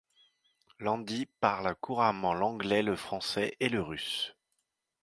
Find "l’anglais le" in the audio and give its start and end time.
2.33-2.95